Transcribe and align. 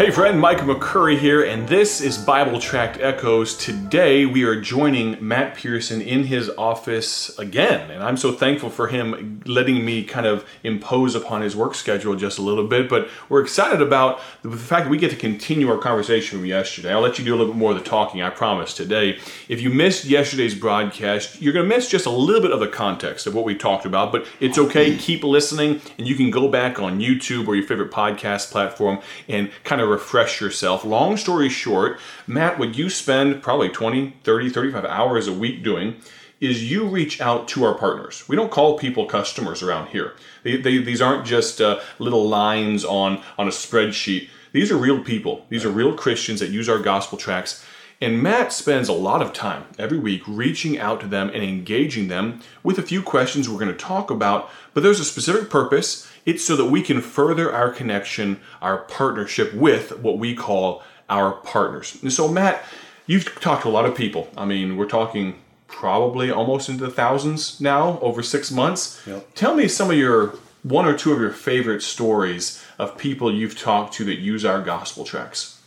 Hey 0.00 0.10
friend, 0.10 0.40
Mike 0.40 0.60
McCurry 0.60 1.18
here, 1.18 1.42
and 1.44 1.68
this 1.68 2.00
is 2.00 2.16
Bible 2.16 2.58
Tract 2.58 2.98
Echoes. 3.02 3.54
Today 3.54 4.24
we 4.24 4.44
are 4.44 4.58
joining 4.58 5.18
Matt 5.20 5.56
Pearson 5.56 6.00
in 6.00 6.24
his 6.24 6.48
office 6.56 7.38
again, 7.38 7.90
and 7.90 8.02
I'm 8.02 8.16
so 8.16 8.32
thankful 8.32 8.70
for 8.70 8.88
him 8.88 9.42
letting 9.44 9.84
me 9.84 10.02
kind 10.02 10.24
of 10.24 10.48
impose 10.64 11.14
upon 11.14 11.42
his 11.42 11.54
work 11.54 11.74
schedule 11.74 12.16
just 12.16 12.38
a 12.38 12.42
little 12.42 12.66
bit. 12.66 12.88
But 12.88 13.10
we're 13.28 13.42
excited 13.42 13.82
about 13.82 14.22
the 14.40 14.56
fact 14.56 14.84
that 14.84 14.90
we 14.90 14.96
get 14.96 15.10
to 15.10 15.18
continue 15.18 15.68
our 15.68 15.76
conversation 15.76 16.38
from 16.38 16.46
yesterday. 16.46 16.94
I'll 16.94 17.02
let 17.02 17.18
you 17.18 17.24
do 17.26 17.34
a 17.34 17.36
little 17.36 17.52
bit 17.52 17.58
more 17.58 17.72
of 17.72 17.78
the 17.78 17.84
talking, 17.84 18.22
I 18.22 18.30
promise, 18.30 18.72
today. 18.72 19.18
If 19.50 19.60
you 19.60 19.68
missed 19.68 20.06
yesterday's 20.06 20.54
broadcast, 20.54 21.42
you're 21.42 21.52
going 21.52 21.68
to 21.68 21.76
miss 21.76 21.90
just 21.90 22.06
a 22.06 22.10
little 22.10 22.40
bit 22.40 22.52
of 22.52 22.60
the 22.60 22.68
context 22.68 23.26
of 23.26 23.34
what 23.34 23.44
we 23.44 23.54
talked 23.54 23.84
about, 23.84 24.12
but 24.12 24.26
it's 24.40 24.56
okay. 24.56 24.96
Keep 24.96 25.24
listening, 25.24 25.82
and 25.98 26.08
you 26.08 26.14
can 26.14 26.30
go 26.30 26.48
back 26.48 26.80
on 26.80 27.00
YouTube 27.00 27.46
or 27.46 27.54
your 27.54 27.66
favorite 27.66 27.90
podcast 27.90 28.50
platform 28.50 29.00
and 29.28 29.50
kind 29.62 29.82
of 29.82 29.89
refresh 29.90 30.40
yourself. 30.40 30.84
Long 30.84 31.16
story 31.16 31.48
short, 31.48 31.98
Matt, 32.26 32.58
what 32.58 32.76
you 32.76 32.88
spend 32.88 33.42
probably 33.42 33.68
20, 33.68 34.16
30, 34.24 34.50
35 34.50 34.84
hours 34.84 35.26
a 35.26 35.32
week 35.32 35.62
doing 35.62 35.96
is 36.40 36.70
you 36.70 36.86
reach 36.86 37.20
out 37.20 37.46
to 37.48 37.64
our 37.64 37.74
partners. 37.74 38.26
We 38.26 38.36
don't 38.36 38.50
call 38.50 38.78
people 38.78 39.04
customers 39.04 39.62
around 39.62 39.88
here. 39.88 40.14
They, 40.42 40.56
they, 40.56 40.78
these 40.78 41.02
aren't 41.02 41.26
just 41.26 41.60
uh, 41.60 41.80
little 41.98 42.26
lines 42.26 42.84
on, 42.84 43.22
on 43.36 43.46
a 43.46 43.50
spreadsheet. 43.50 44.28
These 44.52 44.72
are 44.72 44.76
real 44.76 45.04
people. 45.04 45.44
These 45.50 45.64
are 45.64 45.70
real 45.70 45.94
Christians 45.94 46.40
that 46.40 46.50
use 46.50 46.68
our 46.68 46.78
gospel 46.78 47.18
tracks. 47.18 47.64
And 48.00 48.22
Matt 48.22 48.50
spends 48.52 48.88
a 48.88 48.94
lot 48.94 49.20
of 49.20 49.34
time 49.34 49.64
every 49.78 49.98
week 49.98 50.22
reaching 50.26 50.78
out 50.78 51.00
to 51.00 51.06
them 51.06 51.28
and 51.28 51.44
engaging 51.44 52.08
them 52.08 52.40
with 52.62 52.78
a 52.78 52.82
few 52.82 53.02
questions 53.02 53.46
we're 53.46 53.58
going 53.58 53.68
to 53.68 53.74
talk 53.74 54.10
about, 54.10 54.48
but 54.72 54.82
there's 54.82 55.00
a 55.00 55.04
specific 55.04 55.50
purpose 55.50 56.09
it's 56.26 56.44
so 56.44 56.56
that 56.56 56.66
we 56.66 56.82
can 56.82 57.00
further 57.00 57.52
our 57.52 57.70
connection, 57.70 58.40
our 58.60 58.78
partnership 58.78 59.54
with 59.54 59.98
what 59.98 60.18
we 60.18 60.34
call 60.34 60.82
our 61.08 61.32
partners. 61.32 61.98
And 62.02 62.12
so, 62.12 62.28
Matt, 62.28 62.64
you've 63.06 63.24
talked 63.40 63.62
to 63.62 63.68
a 63.68 63.70
lot 63.70 63.86
of 63.86 63.94
people. 63.94 64.28
I 64.36 64.44
mean, 64.44 64.76
we're 64.76 64.88
talking 64.88 65.40
probably 65.66 66.30
almost 66.30 66.68
into 66.68 66.84
the 66.84 66.90
thousands 66.90 67.60
now 67.60 67.98
over 68.00 68.22
six 68.22 68.50
months. 68.50 69.02
Yep. 69.06 69.34
Tell 69.34 69.54
me 69.54 69.68
some 69.68 69.90
of 69.90 69.96
your 69.96 70.34
one 70.62 70.86
or 70.86 70.96
two 70.96 71.12
of 71.12 71.20
your 71.20 71.30
favorite 71.30 71.82
stories 71.82 72.62
of 72.78 72.98
people 72.98 73.32
you've 73.32 73.58
talked 73.58 73.94
to 73.94 74.04
that 74.04 74.18
use 74.18 74.44
our 74.44 74.60
gospel 74.60 75.04
tracks. 75.04 75.60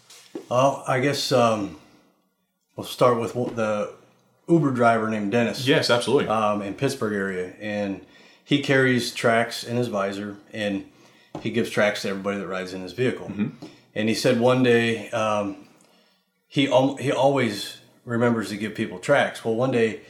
Well, 0.50 0.84
I 0.88 1.00
guess 1.00 1.32
um, 1.32 1.80
we'll 2.76 2.86
start 2.86 3.20
with 3.20 3.34
the 3.34 3.94
Uber 4.48 4.72
driver 4.72 5.10
named 5.10 5.32
Dennis. 5.32 5.66
Yes, 5.68 5.90
absolutely. 5.90 6.28
Um, 6.28 6.62
in 6.62 6.74
Pittsburgh 6.74 7.14
area, 7.14 7.54
and 7.60 8.02
he 8.44 8.62
carries 8.62 9.14
tracks 9.14 9.64
in 9.64 9.78
his 9.78 9.88
visor 9.88 10.38
and 10.52 10.86
he 11.42 11.50
gives 11.50 11.70
tracks 11.70 12.04
to 12.04 12.10
everybody 12.10 12.38
that 12.38 12.48
rides 12.48 12.74
in 12.74 12.82
his 12.82 12.94
vehicle. 12.94 13.28
Mm-hmm. 13.28 13.66
And 13.96 14.10
he 14.10 14.16
said 14.16 14.40
one 14.40 14.64
day 14.64 15.10
um, 15.12 15.68
he 16.48 16.68
al- 16.68 16.98
he 16.98 17.12
always 17.12 17.78
remembers 18.06 18.50
to 18.50 18.58
give 18.58 18.76
people 18.76 19.00
tracks. 19.00 19.44
Well, 19.46 19.56
one 19.56 19.72
day, 19.72 20.02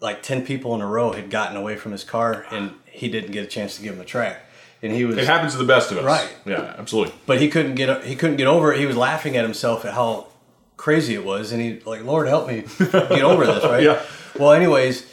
like 0.00 0.22
ten 0.22 0.44
people 0.44 0.74
in 0.74 0.80
a 0.80 0.86
row 0.86 1.12
had 1.12 1.30
gotten 1.30 1.56
away 1.56 1.76
from 1.76 1.92
his 1.92 2.04
car, 2.04 2.46
and 2.50 2.72
he 2.86 3.08
didn't 3.08 3.32
get 3.32 3.44
a 3.44 3.46
chance 3.46 3.76
to 3.76 3.82
give 3.82 3.94
them 3.94 4.02
a 4.02 4.06
track. 4.06 4.42
And 4.82 4.92
he 4.92 5.04
was 5.04 5.16
it 5.16 5.26
happens 5.26 5.52
to 5.52 5.58
the 5.58 5.64
best 5.64 5.90
of 5.90 5.98
us, 5.98 6.04
right? 6.04 6.34
Yeah, 6.44 6.74
absolutely. 6.78 7.14
But 7.26 7.40
he 7.40 7.48
couldn't 7.48 7.74
get 7.74 8.04
he 8.04 8.16
couldn't 8.16 8.36
get 8.36 8.46
over 8.46 8.72
it. 8.72 8.78
He 8.78 8.86
was 8.86 8.96
laughing 8.96 9.36
at 9.36 9.44
himself 9.44 9.84
at 9.84 9.94
how 9.94 10.28
crazy 10.76 11.14
it 11.14 11.24
was, 11.24 11.52
and 11.52 11.60
he 11.60 11.80
like, 11.80 12.04
Lord 12.04 12.28
help 12.28 12.48
me 12.48 12.64
get 12.78 13.22
over 13.22 13.46
this, 13.46 13.64
right? 13.64 13.82
yeah. 13.82 14.02
Well, 14.38 14.52
anyways 14.52 15.12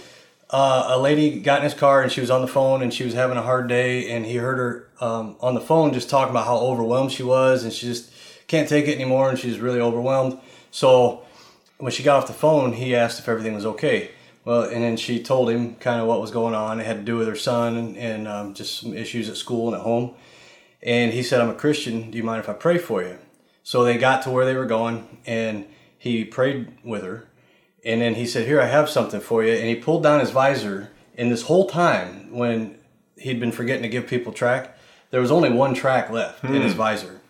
uh, 0.50 0.90
a 0.90 1.00
lady 1.00 1.40
got 1.40 1.60
in 1.60 1.64
his 1.64 1.74
car 1.74 2.02
and 2.02 2.12
she 2.12 2.22
was 2.22 2.30
on 2.30 2.42
the 2.42 2.48
phone 2.48 2.82
and 2.82 2.94
she 2.94 3.04
was 3.04 3.14
having 3.14 3.38
a 3.38 3.42
hard 3.42 3.68
day 3.68 4.12
and 4.12 4.26
he 4.26 4.36
heard 4.36 4.58
her 4.58 4.90
um, 5.02 5.36
on 5.40 5.56
the 5.56 5.62
phone 5.62 5.94
just 5.94 6.10
talking 6.10 6.32
about 6.32 6.46
how 6.46 6.58
overwhelmed 6.58 7.12
she 7.12 7.24
was 7.24 7.64
and 7.64 7.74
she 7.74 7.88
just 7.88 8.12
can't 8.48 8.70
take 8.70 8.88
it 8.88 8.96
anymore 8.96 9.30
and 9.30 9.40
she's 9.40 9.60
really 9.60 9.80
overwhelmed. 9.80 10.38
So 10.72 11.24
when 11.78 11.92
she 11.92 12.04
got 12.04 12.18
off 12.18 12.28
the 12.28 12.34
phone 12.34 12.74
he 12.74 12.96
asked 12.96 13.20
if 13.20 13.28
everything 13.28 13.54
was 13.54 13.66
okay. 13.66 14.12
Well 14.46 14.64
and 14.64 14.84
then 14.84 14.98
she 14.98 15.24
told 15.24 15.50
him 15.50 15.76
kind 15.76 16.00
of 16.00 16.08
what 16.08 16.22
was 16.22 16.32
going 16.32 16.54
on. 16.54 16.80
It 16.80 16.86
had 16.86 16.98
to 16.98 17.04
do 17.04 17.18
with 17.18 17.28
her 17.28 17.36
son 17.36 17.76
and, 17.76 17.98
and 17.98 18.28
um, 18.28 18.54
just 18.54 18.80
some 18.80 18.94
issues 18.94 19.30
at 19.30 19.38
school 19.38 19.70
and 19.70 19.78
at 19.78 19.82
home. 19.82 20.14
And 20.82 21.14
he 21.14 21.24
said 21.24 21.42
i'm 21.42 21.50
a 21.50 21.56
christian. 21.56 22.12
Do 22.12 22.18
you 22.18 22.24
mind 22.24 22.42
if 22.42 22.50
i 22.50 22.54
pray 22.54 22.78
for 22.78 23.02
you? 23.02 23.18
So 23.64 23.84
they 23.84 23.98
got 23.98 24.22
to 24.24 24.30
where 24.30 24.46
they 24.46 24.56
were 24.56 24.66
going 24.66 25.20
and 25.26 25.66
he 25.98 26.26
prayed 26.26 26.68
with 26.84 27.04
her 27.04 27.28
and 27.86 28.02
then 28.02 28.16
he 28.16 28.26
said, 28.26 28.48
Here, 28.48 28.62
I 28.62 28.66
have 28.66 28.90
something 28.90 29.20
for 29.20 29.44
you. 29.44 29.54
And 29.54 29.68
he 29.68 29.76
pulled 29.76 30.04
down 30.04 30.20
his 30.20 30.32
visor. 30.32 30.92
And 31.18 31.32
this 31.32 31.44
whole 31.44 31.68
time, 31.70 32.32
when 32.32 32.78
he'd 33.18 33.40
been 33.40 33.52
forgetting 33.52 33.84
to 33.84 33.90
give 33.90 34.08
people 34.08 34.34
track, 34.34 34.78
there 35.12 35.22
was 35.22 35.32
only 35.32 35.52
one 35.52 35.74
track 35.74 36.10
left 36.10 36.40
hmm. 36.40 36.56
in 36.56 36.62
his 36.62 36.74
hmm. 36.74 36.80
visor. 36.80 37.22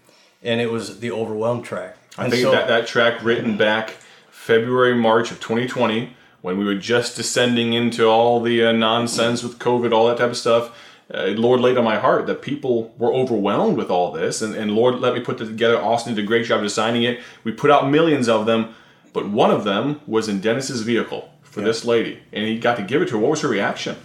And 0.42 0.62
it 0.62 0.72
was 0.72 1.00
the 1.00 1.12
overwhelmed 1.12 1.66
track. 1.66 1.98
I 2.18 2.26
and 2.26 2.32
think 2.32 2.44
so, 2.44 2.52
that, 2.52 2.68
that 2.68 2.88
tract 2.88 3.24
written 3.24 3.58
back 3.58 3.96
February, 4.30 4.96
March 4.96 5.32
of 5.32 5.40
2020, 5.40 6.16
when 6.42 6.58
we 6.58 6.66
were 6.66 6.76
just 6.76 7.16
descending 7.16 7.74
into 7.74 8.06
all 8.06 8.42
the 8.42 8.66
uh, 8.66 8.72
nonsense 8.72 9.42
with 9.42 9.58
COVID, 9.58 9.92
all 9.92 10.08
that 10.08 10.18
type 10.18 10.30
of 10.30 10.38
stuff. 10.38 10.78
Uh, 11.14 11.28
Lord 11.36 11.60
laid 11.60 11.78
on 11.78 11.84
my 11.84 11.98
heart 11.98 12.28
that 12.28 12.42
people 12.42 12.94
were 12.98 13.14
overwhelmed 13.14 13.78
with 13.78 13.90
all 13.90 14.12
this, 14.12 14.42
and, 14.42 14.56
and 14.56 14.72
Lord 14.72 15.00
let 15.00 15.14
me 15.14 15.20
put 15.22 15.38
this 15.38 15.48
together. 15.48 15.82
Austin 15.82 16.16
did 16.16 16.24
a 16.24 16.28
great 16.28 16.46
job 16.46 16.62
designing 16.62 17.04
it. 17.04 17.22
We 17.44 17.52
put 17.52 17.72
out 17.72 17.90
millions 17.90 18.28
of 18.28 18.46
them 18.46 18.76
but 19.14 19.30
one 19.30 19.52
of 19.52 19.64
them 19.64 20.02
was 20.06 20.28
in 20.28 20.42
Dennis's 20.42 20.82
vehicle 20.82 21.30
for 21.44 21.62
yeah. 21.62 21.68
this 21.68 21.86
lady, 21.86 22.20
and 22.32 22.46
he 22.46 22.60
got 22.60 22.78
to 22.78 22.84
give 22.84 23.02
it 23.02 23.08
to 23.10 23.14
her. 23.14 23.20
What 23.20 23.32
was 23.32 23.42
her 23.42 23.48
reaction? 23.48 23.96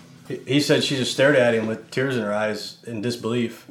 He 0.47 0.61
said 0.61 0.85
she 0.85 0.97
just 0.97 1.13
stared 1.13 1.37
at 1.37 1.55
him 1.55 1.67
with 1.67 1.91
tears 1.91 2.17
in 2.17 2.23
her 2.23 2.35
eyes 2.35 2.79
in 2.87 3.01
disbelief. 3.01 3.67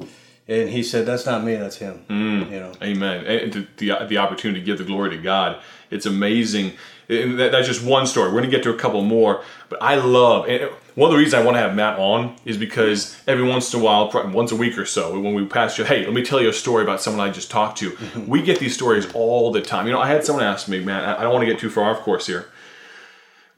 And 0.48 0.70
he 0.70 0.82
said, 0.82 1.04
"That's 1.04 1.26
not 1.26 1.44
me. 1.44 1.54
That's 1.54 1.76
him." 1.76 2.04
Mm, 2.08 2.50
you 2.50 2.58
know. 2.58 2.72
Amen. 2.82 3.26
And 3.26 3.66
the, 3.76 4.06
the 4.08 4.18
opportunity 4.18 4.60
to 4.60 4.66
give 4.66 4.78
the 4.78 4.84
glory 4.84 5.10
to 5.10 5.18
God. 5.18 5.60
It's 5.90 6.06
amazing. 6.06 6.72
That, 7.06 7.50
that's 7.52 7.68
just 7.68 7.84
one 7.84 8.06
story. 8.06 8.32
We're 8.32 8.40
gonna 8.40 8.50
get 8.50 8.62
to 8.62 8.70
a 8.70 8.76
couple 8.78 9.02
more, 9.02 9.44
but 9.68 9.82
I 9.82 9.96
love. 9.96 10.48
And 10.48 10.70
one 10.98 11.10
of 11.10 11.12
the 11.12 11.18
reasons 11.18 11.34
I 11.34 11.44
want 11.44 11.56
to 11.56 11.60
have 11.60 11.74
Matt 11.74 11.98
on 11.98 12.34
is 12.44 12.56
because 12.56 13.16
every 13.26 13.44
once 13.44 13.72
in 13.72 13.80
a 13.80 13.82
while, 13.82 14.10
once 14.32 14.50
a 14.50 14.56
week 14.56 14.76
or 14.76 14.84
so, 14.84 15.18
when 15.18 15.34
we 15.34 15.46
pass 15.46 15.78
you, 15.78 15.84
hey, 15.84 16.04
let 16.04 16.12
me 16.12 16.24
tell 16.24 16.40
you 16.40 16.48
a 16.48 16.52
story 16.52 16.82
about 16.82 17.00
someone 17.00 17.26
I 17.26 17.32
just 17.32 17.50
talked 17.50 17.78
to. 17.78 17.96
we 18.26 18.42
get 18.42 18.58
these 18.58 18.74
stories 18.74 19.10
all 19.14 19.52
the 19.52 19.60
time. 19.60 19.86
You 19.86 19.92
know, 19.92 20.00
I 20.00 20.08
had 20.08 20.24
someone 20.24 20.44
ask 20.44 20.68
me, 20.68 20.80
man, 20.80 21.04
I 21.04 21.22
don't 21.22 21.32
want 21.32 21.42
to 21.42 21.50
get 21.50 21.60
too 21.60 21.70
far 21.70 21.90
off 21.90 22.00
course 22.00 22.26
here 22.26 22.50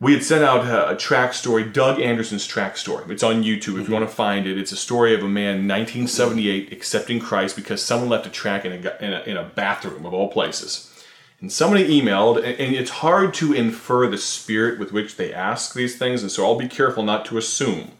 we 0.01 0.15
had 0.15 0.25
sent 0.25 0.43
out 0.43 0.65
a, 0.65 0.91
a, 0.91 0.97
tract 0.97 1.35
story, 1.35 1.63
Doug 1.63 2.01
Anderson's 2.01 2.47
track 2.47 2.79
story. 2.79 3.05
It's 3.13 3.23
on 3.23 3.45
YouTube 3.45 3.53
if 3.53 3.65
mm-hmm. 3.65 3.85
you 3.87 3.93
want 3.93 4.09
to 4.09 4.15
find 4.15 4.47
it. 4.47 4.59
It's 4.59 4.73
a 4.73 4.77
story 4.77 5.15
of 5.15 5.23
a 5.23 5.29
man 5.29 5.69
1978 5.69 6.73
accepting 6.73 7.21
Christ 7.21 7.55
because 7.55 7.83
someone 7.83 8.09
left 8.09 8.27
a 8.27 8.31
track 8.31 8.65
in 8.65 8.73
a, 8.73 9.05
in 9.05 9.13
a, 9.13 9.21
in 9.27 9.37
a 9.37 9.45
bathroom 9.45 10.07
of 10.07 10.15
all 10.15 10.29
places. 10.29 10.90
And 11.41 11.51
somebody 11.51 12.01
emailed, 12.01 12.37
and, 12.37 12.75
it's 12.75 12.91
hard 12.91 13.33
to 13.35 13.53
infer 13.53 14.09
the 14.09 14.19
spirit 14.19 14.79
with 14.79 14.93
which 14.93 15.17
they 15.17 15.33
ask 15.33 15.75
these 15.75 15.97
things, 15.97 16.23
and 16.23 16.31
so 16.31 16.45
I'll 16.45 16.59
be 16.59 16.69
careful 16.69 17.03
not 17.03 17.25
to 17.27 17.39
assume. 17.39 17.93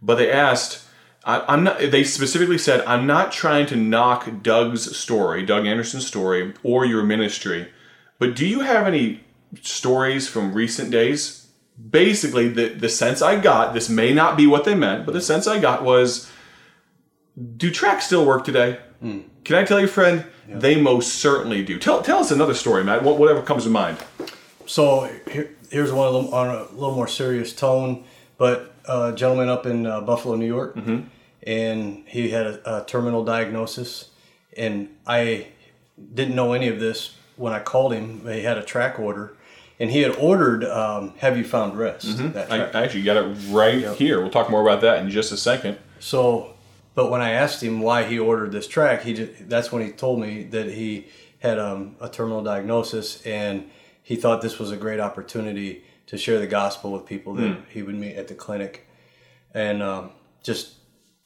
But 0.00 0.16
they 0.16 0.30
asked, 0.30 0.82
I, 1.24 1.52
am 1.52 1.64
not. 1.64 1.78
They 1.78 2.04
specifically 2.04 2.58
said, 2.58 2.84
"I'm 2.86 3.06
not 3.06 3.32
trying 3.32 3.66
to 3.66 3.76
knock 3.76 4.42
Doug's 4.42 4.96
story, 4.96 5.44
Doug 5.44 5.66
Anderson's 5.66 6.06
story, 6.06 6.52
or 6.62 6.84
your 6.84 7.02
ministry, 7.02 7.68
but 8.18 8.36
do 8.36 8.46
you 8.46 8.60
have 8.60 8.86
any 8.86 9.24
stories 9.62 10.28
from 10.28 10.54
recent 10.54 10.90
days, 10.90 11.48
basically 11.90 12.48
the, 12.48 12.68
the 12.68 12.88
sense 12.88 13.22
I 13.22 13.40
got, 13.40 13.74
this 13.74 13.88
may 13.88 14.12
not 14.12 14.36
be 14.36 14.46
what 14.46 14.64
they 14.64 14.74
meant, 14.74 15.06
but 15.06 15.12
the 15.12 15.20
sense 15.20 15.46
I 15.46 15.58
got 15.58 15.82
was 15.82 16.30
do 17.56 17.70
tracks 17.70 18.06
still 18.06 18.24
work 18.24 18.44
today? 18.44 18.78
Mm. 19.04 19.24
Can 19.44 19.56
I 19.56 19.64
tell 19.64 19.80
you, 19.80 19.86
friend? 19.86 20.24
Yeah. 20.48 20.58
They 20.58 20.80
most 20.80 21.14
certainly 21.14 21.64
do. 21.64 21.78
Tell, 21.78 22.02
tell 22.02 22.18
us 22.18 22.30
another 22.30 22.54
story, 22.54 22.82
Matt, 22.82 23.02
whatever 23.02 23.42
comes 23.42 23.64
to 23.64 23.70
mind. 23.70 23.98
So 24.66 25.10
here, 25.30 25.54
here's 25.70 25.92
one 25.92 26.08
of 26.08 26.14
them 26.14 26.32
on 26.32 26.48
a 26.48 26.62
little 26.72 26.94
more 26.94 27.08
serious 27.08 27.52
tone, 27.52 28.04
but 28.38 28.74
a 28.86 29.12
gentleman 29.12 29.48
up 29.48 29.66
in 29.66 29.86
uh, 29.86 30.00
Buffalo, 30.00 30.36
New 30.36 30.46
York, 30.46 30.76
mm-hmm. 30.76 31.06
and 31.46 32.04
he 32.06 32.30
had 32.30 32.46
a, 32.46 32.78
a 32.78 32.84
terminal 32.84 33.24
diagnosis, 33.24 34.10
and 34.56 34.88
I 35.06 35.48
didn't 36.14 36.34
know 36.34 36.52
any 36.52 36.68
of 36.68 36.80
this 36.80 37.16
when 37.36 37.52
I 37.52 37.60
called 37.60 37.92
him. 37.92 38.26
He 38.26 38.42
had 38.42 38.58
a 38.58 38.62
track 38.62 38.98
order, 38.98 39.36
and 39.78 39.90
he 39.90 40.02
had 40.02 40.14
ordered 40.16 40.64
um, 40.64 41.14
"Have 41.18 41.36
You 41.36 41.44
Found 41.44 41.78
Rest?" 41.78 42.06
Mm-hmm. 42.06 42.52
I, 42.52 42.66
I, 42.66 42.84
actually 42.84 43.02
got 43.02 43.16
it 43.16 43.36
right 43.50 43.80
yep. 43.80 43.96
here. 43.96 44.20
We'll 44.20 44.30
talk 44.30 44.50
more 44.50 44.62
about 44.62 44.80
that 44.82 44.98
in 45.00 45.10
just 45.10 45.32
a 45.32 45.36
second. 45.36 45.78
So, 45.98 46.53
but 46.94 47.10
when 47.10 47.20
I 47.20 47.30
asked 47.30 47.62
him 47.62 47.80
why 47.80 48.04
he 48.04 48.18
ordered 48.18 48.52
this 48.52 48.66
track, 48.66 49.02
he 49.02 49.14
just, 49.14 49.48
that's 49.48 49.72
when 49.72 49.84
he 49.84 49.92
told 49.92 50.20
me 50.20 50.44
that 50.44 50.72
he 50.72 51.08
had 51.40 51.58
um, 51.58 51.96
a 52.00 52.08
terminal 52.08 52.42
diagnosis 52.42 53.24
and 53.26 53.70
he 54.02 54.16
thought 54.16 54.42
this 54.42 54.58
was 54.58 54.70
a 54.70 54.76
great 54.76 55.00
opportunity 55.00 55.82
to 56.06 56.18
share 56.18 56.38
the 56.38 56.46
gospel 56.46 56.92
with 56.92 57.06
people 57.06 57.34
that 57.34 57.42
mm. 57.42 57.62
he 57.68 57.82
would 57.82 57.94
meet 57.94 58.16
at 58.16 58.28
the 58.28 58.34
clinic, 58.34 58.86
and 59.52 59.82
um, 59.82 60.10
just 60.42 60.74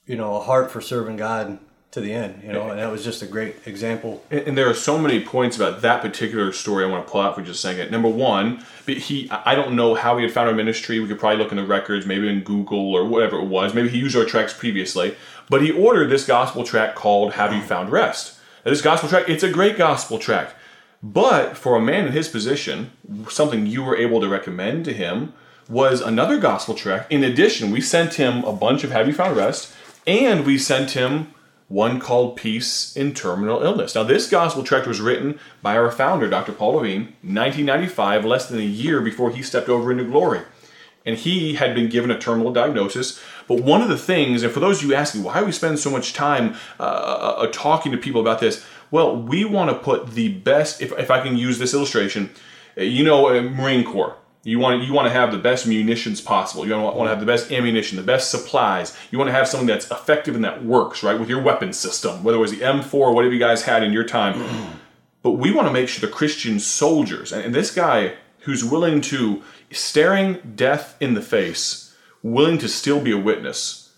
you 0.06 0.17
know 0.17 0.37
a 0.37 0.41
heart 0.41 0.70
for 0.70 0.81
serving 0.81 1.17
God 1.17 1.59
to 1.90 2.02
the 2.02 2.12
end, 2.12 2.43
you 2.44 2.52
know, 2.52 2.69
and 2.69 2.79
that 2.79 2.93
was 2.93 3.02
just 3.02 3.23
a 3.23 3.26
great 3.26 3.56
example. 3.67 4.23
And, 4.31 4.40
and, 4.49 4.58
there 4.58 4.69
are 4.69 4.75
so 4.75 4.99
many 4.99 5.25
points 5.25 5.56
about 5.56 5.81
that 5.81 6.02
particular 6.02 6.52
story 6.52 6.85
I 6.85 6.88
want 6.88 7.06
to 7.06 7.11
pull 7.11 7.23
out 7.23 7.35
for 7.35 7.40
just 7.40 7.64
a 7.64 7.69
second. 7.69 7.90
Number 7.90 8.08
one, 8.08 8.62
he 8.87 9.31
I 9.31 9.55
don't 9.55 9.75
know 9.75 9.94
how 9.94 10.19
he 10.19 10.25
had 10.25 10.32
found 10.32 10.49
our 10.49 10.55
ministry. 10.55 11.00
We 11.00 11.08
could 11.08 11.19
probably 11.19 11.38
look 11.38 11.50
in 11.50 11.56
the 11.56 11.64
records, 11.64 12.05
maybe 12.05 12.29
in 12.29 12.43
Google 12.43 12.94
or 12.94 13.06
whatever 13.06 13.38
it 13.38 13.46
was. 13.46 13.73
Maybe 13.73 13.88
he 13.88 13.99
used 13.99 14.17
our 14.17 14.26
tracks 14.26 14.52
previously, 14.52 15.17
but 15.49 15.62
he 15.62 15.70
ordered 15.70 16.11
this 16.11 16.26
gospel 16.26 16.62
track 16.62 16.94
called 16.94 17.32
"Have 17.35 17.55
You 17.55 17.62
Found 17.62 17.90
Rest." 17.90 18.38
This 18.64 18.82
gospel 18.82 19.08
track, 19.08 19.29
it's 19.29 19.43
a 19.43 19.50
great 19.50 19.79
gospel 19.79 20.19
track, 20.19 20.55
But 21.02 21.56
for 21.56 21.76
a 21.76 21.81
man 21.81 22.06
in 22.06 22.12
his 22.12 22.29
position, 22.29 22.90
something 23.31 23.67
you 23.67 23.82
were 23.82 23.96
able 23.96 24.20
to 24.20 24.29
recommend 24.29 24.85
to 24.85 24.93
him 24.93 25.32
was 25.70 26.02
another 26.02 26.38
gospel 26.38 26.75
track. 26.75 27.06
In 27.08 27.25
addition, 27.25 27.70
we 27.70 27.81
sent 27.81 28.14
him 28.14 28.44
a 28.44 28.52
bunch 28.52 28.85
of 28.85 28.90
Have 28.90 29.06
You 29.06 29.14
Found 29.14 29.37
Rest, 29.37 29.73
and 30.06 30.44
we 30.44 30.58
sent 30.58 30.90
him 30.90 31.32
one 31.69 32.00
called 32.00 32.37
Peace 32.37 32.97
in 32.97 33.12
Terminal 33.12 33.62
Illness. 33.62 33.94
Now, 33.94 34.03
this 34.03 34.29
gospel 34.29 34.65
tract 34.65 34.87
was 34.87 35.00
written 35.00 35.38
by 35.62 35.76
our 35.76 35.91
founder, 35.91 36.29
Dr. 36.29 36.53
Paul 36.53 36.76
Levine, 36.76 37.03
1995, 37.23 38.25
less 38.25 38.49
than 38.49 38.59
a 38.59 38.62
year 38.62 39.03
before 39.03 39.31
he 39.31 39.43
stepped 39.43 39.69
over 39.69 39.93
into 39.93 40.05
glory. 40.05 40.41
And 41.05 41.17
he 41.17 41.55
had 41.55 41.75
been 41.75 41.88
given 41.88 42.11
a 42.11 42.19
terminal 42.19 42.53
diagnosis. 42.53 43.20
But 43.47 43.62
one 43.62 43.82
of 43.82 43.88
the 43.88 43.99
things, 43.99 44.43
and 44.43 44.53
for 44.53 44.61
those 44.61 44.82
of 44.82 44.88
you 44.88 44.94
asking, 44.94 45.23
why 45.23 45.43
we 45.43 45.53
spend 45.53 45.79
so 45.79 45.91
much 45.91 46.15
time 46.15 46.56
uh, 46.81 46.82
uh, 46.82 47.47
talking 47.53 47.93
to 47.93 47.99
people 47.99 48.21
about 48.21 48.41
this? 48.41 48.64
Well, 48.91 49.17
we 49.17 49.44
want 49.44 49.71
to 49.71 49.79
put 49.79 50.12
the 50.12 50.29
best, 50.29 50.81
if, 50.81 50.93
if 50.93 51.11
I 51.11 51.23
can 51.23 51.37
use 51.37 51.59
this 51.59 51.75
illustration, 51.75 52.31
uh, 52.76 52.82
you 52.82 53.05
know, 53.05 53.29
uh, 53.29 53.43
Marine 53.43 53.85
Corps. 53.85 54.17
You 54.44 54.58
want, 54.58 54.85
you 54.85 54.93
want 54.93 55.06
to 55.06 55.12
have 55.12 55.32
the 55.32 55.38
best 55.38 55.67
munitions 55.67 56.20
possible. 56.20 56.67
You 56.67 56.73
want 56.73 56.96
to 56.96 57.08
have 57.08 57.20
the 57.20 57.26
best 57.26 57.50
ammunition, 57.50 57.96
the 57.96 58.02
best 58.02 58.31
supplies. 58.31 58.96
You 59.11 59.19
want 59.19 59.29
to 59.29 59.35
have 59.35 59.49
something 59.49 59.67
that's 59.67 59.90
effective 59.90 60.35
and 60.35 60.44
that 60.44 60.64
works, 60.64 61.02
right, 61.02 61.19
with 61.19 61.29
your 61.29 61.43
weapon 61.43 61.73
system, 61.73 62.23
whether 62.23 62.38
it 62.38 62.40
was 62.40 62.52
the 62.52 62.61
M4 62.61 62.94
or 62.94 63.12
whatever 63.12 63.35
you 63.35 63.40
guys 63.40 63.62
had 63.62 63.82
in 63.82 63.93
your 63.93 64.05
time. 64.05 64.81
but 65.23 65.32
we 65.32 65.52
want 65.52 65.67
to 65.67 65.73
make 65.73 65.88
sure 65.88 66.08
the 66.08 66.14
Christian 66.14 66.61
soldiers, 66.61 67.32
and 67.32 67.55
this 67.55 67.75
guy 67.75 68.14
who's 68.40 68.64
willing 68.64 69.00
to, 69.02 69.43
staring 69.73 70.38
death 70.55 70.96
in 71.00 71.14
the 71.14 71.20
face, 71.20 71.94
willing 72.23 72.58
to 72.58 72.69
still 72.69 73.00
be 73.00 73.11
a 73.11 73.19
witness, 73.19 73.93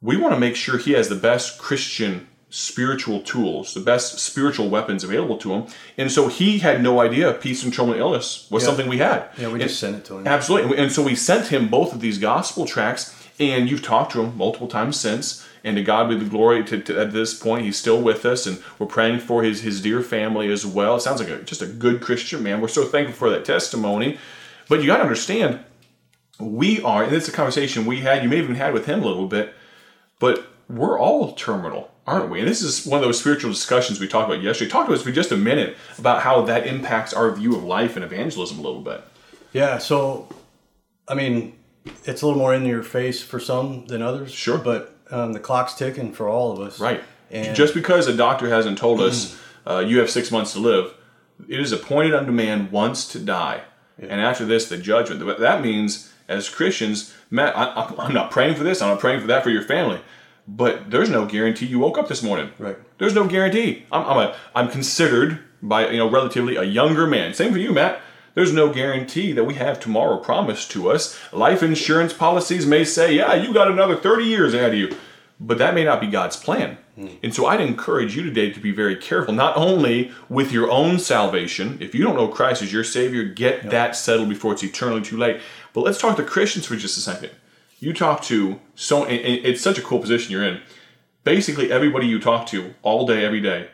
we 0.00 0.16
want 0.16 0.34
to 0.34 0.40
make 0.40 0.56
sure 0.56 0.78
he 0.78 0.92
has 0.92 1.08
the 1.08 1.14
best 1.14 1.58
Christian 1.58 2.26
spiritual 2.50 3.20
tools, 3.22 3.74
the 3.74 3.80
best 3.80 4.18
spiritual 4.18 4.68
weapons 4.68 5.04
available 5.04 5.36
to 5.38 5.52
him. 5.52 5.66
And 5.96 6.10
so 6.10 6.28
he 6.28 6.58
had 6.58 6.82
no 6.82 7.00
idea 7.00 7.32
peace 7.32 7.62
and 7.62 7.72
terminal 7.72 7.98
illness 7.98 8.46
was 8.50 8.62
Yeah. 8.62 8.66
something 8.68 8.88
we 8.88 8.98
had. 8.98 9.24
Yeah, 9.38 9.46
we 9.48 9.54
And- 9.54 9.62
just 9.62 9.78
sent 9.80 9.96
it 9.96 10.04
to 10.06 10.18
him. 10.18 10.26
Absolutely. 10.26 10.76
And 10.76 10.90
so 10.92 11.02
we 11.02 11.14
sent 11.14 11.46
him 11.48 11.68
both 11.68 11.92
of 11.94 12.00
these 12.00 12.18
gospel 12.18 12.66
tracks, 12.66 13.14
and 13.38 13.70
you've 13.70 13.82
talked 13.82 14.12
to 14.12 14.20
him 14.22 14.36
multiple 14.36 14.68
times 14.68 14.98
since. 14.98 15.44
And 15.62 15.76
to 15.76 15.82
God 15.82 16.08
be 16.08 16.14
the 16.16 16.24
glory. 16.24 16.64
To, 16.64 16.78
to- 16.80 16.98
at 16.98 17.12
this 17.12 17.34
point, 17.34 17.66
he's 17.66 17.76
still 17.78 18.00
with 18.00 18.24
us, 18.24 18.46
and 18.46 18.58
we're 18.78 18.86
praying 18.86 19.18
for 19.20 19.42
his 19.42 19.60
his 19.60 19.82
dear 19.82 20.00
family 20.00 20.50
as 20.50 20.64
well. 20.64 20.96
It 20.96 21.02
sounds 21.02 21.20
like 21.20 21.28
a, 21.28 21.36
just 21.42 21.60
a 21.60 21.66
good 21.66 22.00
Christian 22.00 22.42
man. 22.42 22.62
We're 22.62 22.68
so 22.68 22.84
thankful 22.84 23.14
for 23.14 23.28
that 23.30 23.44
testimony. 23.44 24.18
But 24.70 24.80
you 24.80 24.86
got 24.86 24.96
to 24.96 25.02
understand, 25.02 25.58
we 26.38 26.80
are, 26.82 27.04
and 27.04 27.14
it's 27.14 27.28
a 27.28 27.32
conversation 27.32 27.84
we 27.84 28.00
had. 28.00 28.22
You 28.22 28.30
may 28.30 28.36
have 28.36 28.44
even 28.46 28.56
had 28.56 28.72
with 28.72 28.86
him 28.86 29.02
a 29.02 29.06
little 29.06 29.26
bit, 29.26 29.52
but 30.18 30.46
we're 30.68 30.98
all 30.98 31.32
terminal, 31.34 31.90
aren't 32.10 32.30
we? 32.30 32.40
And 32.40 32.48
this 32.48 32.62
is 32.62 32.84
one 32.86 32.98
of 32.98 33.04
those 33.04 33.18
spiritual 33.20 33.50
discussions 33.50 34.00
we 34.00 34.08
talked 34.08 34.28
about 34.30 34.42
yesterday. 34.42 34.70
Talk 34.70 34.86
to 34.88 34.92
us 34.94 35.02
for 35.02 35.12
just 35.12 35.30
a 35.32 35.36
minute 35.36 35.76
about 35.98 36.22
how 36.22 36.42
that 36.42 36.66
impacts 36.66 37.12
our 37.14 37.30
view 37.30 37.56
of 37.56 37.62
life 37.64 37.96
and 37.96 38.04
evangelism 38.04 38.58
a 38.58 38.62
little 38.62 38.80
bit. 38.82 39.02
Yeah, 39.52 39.78
so 39.78 40.28
I 41.08 41.14
mean, 41.14 41.54
it's 42.04 42.22
a 42.22 42.26
little 42.26 42.38
more 42.40 42.54
in 42.54 42.64
your 42.66 42.82
face 42.82 43.22
for 43.22 43.40
some 43.40 43.86
than 43.86 44.02
others. 44.02 44.32
Sure. 44.32 44.58
But 44.58 44.94
um, 45.10 45.32
the 45.32 45.40
clock's 45.40 45.74
ticking 45.74 46.12
for 46.12 46.28
all 46.28 46.52
of 46.52 46.60
us. 46.60 46.78
Right. 46.80 47.02
And 47.30 47.54
Just 47.56 47.74
because 47.74 48.06
a 48.08 48.16
doctor 48.16 48.48
hasn't 48.48 48.76
told 48.78 49.00
us 49.00 49.40
uh, 49.66 49.78
you 49.86 49.98
have 50.00 50.10
six 50.10 50.30
months 50.32 50.52
to 50.54 50.58
live, 50.58 50.92
it 51.48 51.60
is 51.60 51.70
appointed 51.72 52.14
unto 52.14 52.32
man 52.32 52.70
once 52.72 53.06
to 53.12 53.18
die, 53.20 53.62
and 53.98 54.20
after 54.20 54.44
this 54.44 54.68
the 54.68 54.76
judgment. 54.76 55.38
That 55.38 55.62
means, 55.62 56.12
as 56.28 56.48
Christians, 56.48 57.14
Matt, 57.30 57.56
I, 57.56 57.64
I- 57.64 57.94
I'm 58.04 58.12
not 58.14 58.30
praying 58.32 58.56
for 58.56 58.64
this. 58.64 58.82
I'm 58.82 58.88
not 58.90 59.00
praying 59.00 59.20
for 59.20 59.26
that 59.28 59.42
for 59.44 59.50
your 59.50 59.62
family. 59.62 60.00
But 60.48 60.90
there's 60.90 61.10
no 61.10 61.26
guarantee 61.26 61.66
you 61.66 61.78
woke 61.78 61.98
up 61.98 62.08
this 62.08 62.22
morning. 62.22 62.50
Right. 62.58 62.76
There's 62.98 63.14
no 63.14 63.26
guarantee. 63.26 63.84
I'm, 63.92 64.04
I'm 64.04 64.18
a 64.18 64.36
I'm 64.54 64.68
considered 64.68 65.40
by 65.62 65.88
you 65.90 65.98
know 65.98 66.10
relatively 66.10 66.56
a 66.56 66.64
younger 66.64 67.06
man. 67.06 67.34
Same 67.34 67.52
for 67.52 67.58
you, 67.58 67.72
Matt. 67.72 68.00
There's 68.34 68.52
no 68.52 68.72
guarantee 68.72 69.32
that 69.32 69.44
we 69.44 69.54
have 69.54 69.80
tomorrow 69.80 70.18
promised 70.18 70.70
to 70.72 70.90
us. 70.90 71.18
Life 71.32 71.62
insurance 71.62 72.12
policies 72.12 72.64
may 72.64 72.84
say, 72.84 73.14
yeah, 73.14 73.34
you 73.34 73.52
got 73.52 73.70
another 73.70 73.96
30 73.96 74.24
years 74.24 74.54
ahead 74.54 74.72
of 74.72 74.78
you. 74.78 74.96
But 75.40 75.58
that 75.58 75.74
may 75.74 75.84
not 75.84 76.00
be 76.00 76.06
God's 76.06 76.36
plan. 76.36 76.76
Hmm. 76.94 77.08
And 77.22 77.34
so 77.34 77.46
I'd 77.46 77.60
encourage 77.60 78.14
you 78.14 78.22
today 78.22 78.50
to 78.50 78.60
be 78.60 78.72
very 78.72 78.94
careful, 78.94 79.32
not 79.34 79.56
only 79.56 80.12
with 80.28 80.52
your 80.52 80.70
own 80.70 80.98
salvation. 80.98 81.78
If 81.80 81.94
you 81.94 82.04
don't 82.04 82.14
know 82.14 82.28
Christ 82.28 82.62
as 82.62 82.72
your 82.72 82.84
Savior, 82.84 83.24
get 83.24 83.70
that 83.70 83.96
settled 83.96 84.28
before 84.28 84.52
it's 84.52 84.62
eternally 84.62 85.02
too 85.02 85.16
late. 85.16 85.40
But 85.72 85.80
let's 85.80 85.98
talk 85.98 86.16
to 86.18 86.24
Christians 86.24 86.66
for 86.66 86.76
just 86.76 86.98
a 86.98 87.00
second. 87.00 87.30
You 87.80 87.94
talk 87.94 88.22
to 88.24 88.60
so, 88.74 89.04
it's 89.08 89.62
such 89.62 89.78
a 89.78 89.82
cool 89.82 89.98
position 89.98 90.32
you're 90.32 90.44
in. 90.44 90.60
Basically, 91.24 91.72
everybody 91.72 92.06
you 92.06 92.20
talk 92.20 92.46
to 92.48 92.74
all 92.82 93.06
day, 93.06 93.24
every 93.24 93.40
day, 93.40 93.68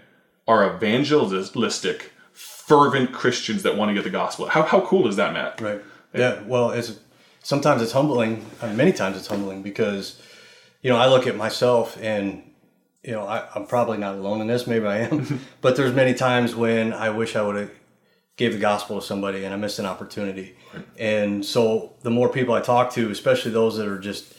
are 0.49 0.75
evangelistic, 0.75 2.12
fervent 2.32 3.12
Christians 3.12 3.64
that 3.64 3.76
want 3.76 3.91
to 3.91 3.94
get 3.94 4.05
the 4.05 4.11
gospel. 4.11 4.47
How, 4.47 4.62
how 4.62 4.81
cool 4.81 5.08
is 5.08 5.17
that, 5.17 5.32
Matt? 5.32 5.61
Right. 5.61 5.82
Yeah. 6.14 6.41
Well, 6.43 6.70
it's 6.70 6.99
sometimes 7.43 7.82
it's 7.82 7.93
humbling. 7.93 8.47
Uh, 8.61 8.73
many 8.73 8.93
times 8.93 9.17
it's 9.17 9.26
humbling 9.26 9.62
because, 9.62 10.23
you 10.82 10.91
know, 10.91 10.97
I 10.97 11.08
look 11.08 11.26
at 11.26 11.37
myself 11.37 11.99
and, 12.00 12.43
you 13.03 13.12
know, 13.12 13.26
I, 13.26 13.49
I'm 13.55 13.67
probably 13.67 13.99
not 13.99 14.14
alone 14.14 14.41
in 14.41 14.47
this. 14.47 14.69
Maybe 14.69 14.87
I 14.87 14.99
am, 14.99 15.41
but 15.61 15.76
there's 15.76 15.94
many 15.94 16.14
times 16.14 16.55
when 16.55 16.93
I 16.93 17.11
wish 17.11 17.35
I 17.35 17.43
would 17.43 17.56
have 17.56 17.70
gave 18.36 18.52
the 18.52 18.58
gospel 18.58 19.00
to 19.00 19.06
somebody 19.06 19.44
and 19.44 19.54
I 19.54 19.56
missed 19.56 19.78
an 19.78 19.86
opportunity. 19.86 20.56
And 20.98 21.44
so 21.44 21.94
the 22.02 22.10
more 22.10 22.28
people 22.28 22.54
I 22.54 22.60
talk 22.60 22.92
to, 22.92 23.10
especially 23.10 23.50
those 23.50 23.76
that 23.78 23.88
are 23.88 23.98
just 23.98 24.34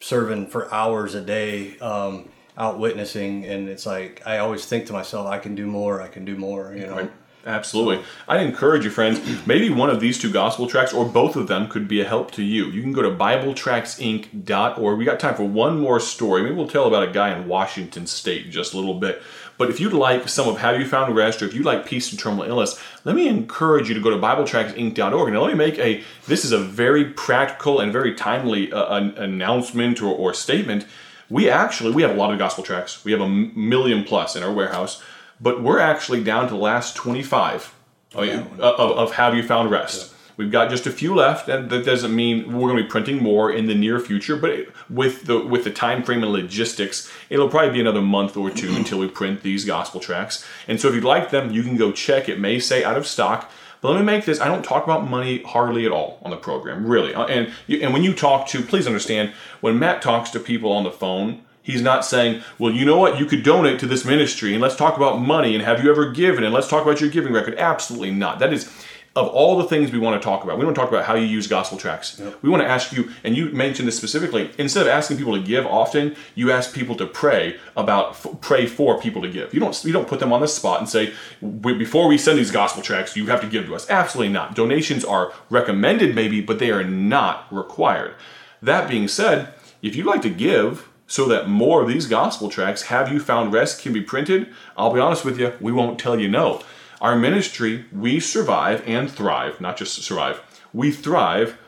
serving 0.00 0.48
for 0.48 0.72
hours 0.72 1.14
a 1.14 1.20
day, 1.20 1.78
um, 1.78 2.28
out 2.56 2.78
witnessing, 2.78 3.44
and 3.46 3.68
it's 3.68 3.86
like 3.86 4.22
I 4.26 4.38
always 4.38 4.64
think 4.66 4.86
to 4.86 4.92
myself, 4.92 5.26
I 5.26 5.38
can 5.38 5.54
do 5.54 5.66
more. 5.66 6.00
I 6.00 6.08
can 6.08 6.24
do 6.24 6.36
more. 6.36 6.74
You 6.74 6.86
know. 6.86 6.96
Right. 6.96 7.12
Absolutely. 7.46 8.02
I 8.26 8.38
encourage 8.38 8.84
you, 8.84 8.90
friends, 8.90 9.20
maybe 9.46 9.68
one 9.68 9.90
of 9.90 10.00
these 10.00 10.18
two 10.18 10.32
gospel 10.32 10.66
tracks 10.66 10.94
or 10.94 11.04
both 11.04 11.36
of 11.36 11.46
them 11.46 11.68
could 11.68 11.86
be 11.86 12.00
a 12.00 12.04
help 12.04 12.30
to 12.32 12.42
you. 12.42 12.66
You 12.66 12.80
can 12.80 12.92
go 12.92 13.02
to 13.02 13.10
BibleTractsInc.org. 13.10 14.98
We 14.98 15.04
got 15.04 15.20
time 15.20 15.34
for 15.34 15.44
one 15.44 15.78
more 15.78 16.00
story. 16.00 16.42
Maybe 16.42 16.54
we'll 16.54 16.68
tell 16.68 16.86
about 16.86 17.08
a 17.08 17.12
guy 17.12 17.36
in 17.36 17.46
Washington 17.46 18.06
State 18.06 18.46
in 18.46 18.52
just 18.52 18.72
a 18.72 18.76
little 18.76 18.94
bit. 18.94 19.20
But 19.58 19.68
if 19.70 19.78
you'd 19.78 19.92
like 19.92 20.28
some 20.28 20.48
of 20.48 20.58
How 20.58 20.70
You 20.70 20.86
Found 20.86 21.14
Rest 21.14 21.42
or 21.42 21.46
if 21.46 21.54
you 21.54 21.62
like 21.62 21.86
Peace 21.86 22.10
and 22.10 22.18
Terminal 22.18 22.46
Illness, 22.46 22.80
let 23.04 23.14
me 23.14 23.28
encourage 23.28 23.88
you 23.88 23.94
to 23.94 24.00
go 24.00 24.10
to 24.10 24.16
BibleTractsInc.org. 24.16 25.28
And 25.28 25.40
let 25.40 25.48
me 25.48 25.54
make 25.54 25.78
a, 25.78 26.02
this 26.26 26.44
is 26.44 26.52
a 26.52 26.58
very 26.58 27.04
practical 27.04 27.78
and 27.78 27.92
very 27.92 28.14
timely 28.14 28.72
uh, 28.72 28.96
an 28.96 29.16
announcement 29.18 30.00
or, 30.02 30.12
or 30.14 30.32
statement. 30.32 30.86
We 31.28 31.48
actually, 31.50 31.92
we 31.92 32.02
have 32.02 32.10
a 32.10 32.14
lot 32.14 32.32
of 32.32 32.38
gospel 32.38 32.64
tracks. 32.64 33.04
We 33.04 33.12
have 33.12 33.20
a 33.20 33.28
million 33.28 34.04
plus 34.04 34.34
in 34.34 34.42
our 34.42 34.52
warehouse 34.52 35.02
but 35.40 35.62
we're 35.62 35.78
actually 35.78 36.22
down 36.22 36.44
to 36.44 36.54
the 36.54 36.60
last 36.60 36.96
25 36.96 37.74
of, 38.14 38.60
of, 38.60 38.90
of 38.92 39.12
Have 39.12 39.34
You 39.34 39.42
Found 39.42 39.70
Rest. 39.70 40.14
We've 40.36 40.50
got 40.50 40.68
just 40.68 40.86
a 40.86 40.90
few 40.90 41.14
left, 41.14 41.48
and 41.48 41.70
that 41.70 41.84
doesn't 41.84 42.14
mean 42.14 42.52
we're 42.52 42.68
going 42.68 42.78
to 42.78 42.82
be 42.82 42.88
printing 42.88 43.22
more 43.22 43.52
in 43.52 43.66
the 43.66 43.74
near 43.74 44.00
future. 44.00 44.34
But 44.36 44.50
it, 44.50 44.72
with 44.90 45.26
the 45.26 45.38
with 45.38 45.62
the 45.62 45.70
time 45.70 46.02
frame 46.02 46.24
and 46.24 46.32
logistics, 46.32 47.10
it'll 47.30 47.48
probably 47.48 47.72
be 47.72 47.80
another 47.80 48.02
month 48.02 48.36
or 48.36 48.50
two 48.50 48.74
until 48.74 48.98
we 48.98 49.06
print 49.08 49.42
these 49.42 49.64
gospel 49.64 50.00
tracks. 50.00 50.44
And 50.66 50.80
so, 50.80 50.88
if 50.88 50.94
you'd 50.94 51.04
like 51.04 51.30
them, 51.30 51.52
you 51.52 51.62
can 51.62 51.76
go 51.76 51.92
check. 51.92 52.28
It 52.28 52.40
may 52.40 52.58
say 52.58 52.82
out 52.82 52.96
of 52.96 53.06
stock. 53.06 53.48
But 53.80 53.92
let 53.92 54.00
me 54.00 54.06
make 54.06 54.24
this: 54.24 54.40
I 54.40 54.48
don't 54.48 54.64
talk 54.64 54.82
about 54.82 55.08
money 55.08 55.42
hardly 55.42 55.86
at 55.86 55.92
all 55.92 56.18
on 56.22 56.32
the 56.32 56.36
program, 56.36 56.84
really. 56.84 57.14
Uh, 57.14 57.26
And 57.26 57.52
you, 57.68 57.80
and 57.82 57.92
when 57.92 58.02
you 58.02 58.12
talk 58.12 58.48
to, 58.48 58.62
please 58.62 58.88
understand, 58.88 59.32
when 59.60 59.78
Matt 59.78 60.02
talks 60.02 60.30
to 60.30 60.40
people 60.40 60.72
on 60.72 60.82
the 60.82 60.90
phone, 60.90 61.43
He's 61.64 61.82
not 61.82 62.04
saying, 62.04 62.42
well, 62.58 62.72
you 62.72 62.84
know 62.84 62.98
what, 62.98 63.18
you 63.18 63.24
could 63.24 63.42
donate 63.42 63.80
to 63.80 63.86
this 63.86 64.04
ministry 64.04 64.52
and 64.52 64.62
let's 64.62 64.76
talk 64.76 64.98
about 64.98 65.18
money 65.18 65.54
and 65.54 65.64
have 65.64 65.82
you 65.82 65.90
ever 65.90 66.12
given 66.12 66.44
and 66.44 66.52
let's 66.52 66.68
talk 66.68 66.84
about 66.84 67.00
your 67.00 67.08
giving 67.08 67.32
record. 67.32 67.58
Absolutely 67.58 68.10
not. 68.10 68.38
That 68.38 68.52
is, 68.52 68.70
of 69.16 69.28
all 69.28 69.56
the 69.56 69.64
things 69.64 69.90
we 69.90 69.98
want 69.98 70.20
to 70.20 70.24
talk 70.24 70.44
about, 70.44 70.58
we 70.58 70.64
want 70.66 70.76
to 70.76 70.80
talk 70.80 70.90
about 70.90 71.06
how 71.06 71.14
you 71.14 71.24
use 71.24 71.46
gospel 71.46 71.78
tracks. 71.78 72.20
We 72.42 72.50
want 72.50 72.62
to 72.62 72.68
ask 72.68 72.92
you, 72.92 73.10
and 73.22 73.34
you 73.34 73.48
mentioned 73.50 73.88
this 73.88 73.96
specifically, 73.96 74.50
instead 74.58 74.82
of 74.82 74.88
asking 74.88 75.16
people 75.16 75.34
to 75.36 75.42
give 75.42 75.64
often, 75.64 76.16
you 76.34 76.52
ask 76.52 76.74
people 76.74 76.96
to 76.96 77.06
pray 77.06 77.56
about, 77.78 78.10
f- 78.10 78.26
pray 78.42 78.66
for 78.66 79.00
people 79.00 79.22
to 79.22 79.30
give. 79.30 79.54
You 79.54 79.60
don't, 79.60 79.84
you 79.84 79.92
don't 79.92 80.08
put 80.08 80.20
them 80.20 80.34
on 80.34 80.42
the 80.42 80.48
spot 80.48 80.80
and 80.80 80.88
say, 80.88 81.14
before 81.60 82.08
we 82.08 82.18
send 82.18 82.38
these 82.38 82.50
gospel 82.50 82.82
tracks, 82.82 83.16
you 83.16 83.26
have 83.28 83.40
to 83.40 83.46
give 83.46 83.64
to 83.66 83.74
us. 83.74 83.88
Absolutely 83.88 84.32
not. 84.34 84.54
Donations 84.54 85.02
are 85.02 85.32
recommended 85.48 86.14
maybe, 86.14 86.42
but 86.42 86.58
they 86.58 86.70
are 86.70 86.84
not 86.84 87.46
required. 87.50 88.16
That 88.60 88.86
being 88.88 89.08
said, 89.08 89.54
if 89.80 89.96
you'd 89.96 90.06
like 90.06 90.22
to 90.22 90.30
give 90.30 90.90
so 91.06 91.26
that 91.28 91.48
more 91.48 91.82
of 91.82 91.88
these 91.88 92.06
gospel 92.06 92.48
tracks, 92.48 92.82
Have 92.82 93.12
You 93.12 93.20
Found 93.20 93.52
Rest, 93.52 93.82
can 93.82 93.92
be 93.92 94.00
printed, 94.00 94.48
I'll 94.76 94.92
be 94.92 95.00
honest 95.00 95.24
with 95.24 95.38
you, 95.38 95.52
we 95.60 95.72
won't 95.72 95.98
tell 95.98 96.18
you 96.18 96.28
no. 96.28 96.62
Our 97.00 97.16
ministry, 97.16 97.84
we 97.92 98.20
survive 98.20 98.82
and 98.86 99.10
thrive, 99.10 99.60
not 99.60 99.76
just 99.76 100.02
survive, 100.02 100.40
we 100.72 100.90
thrive 100.90 101.58